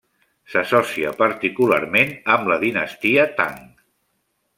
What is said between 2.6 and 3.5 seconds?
dinastia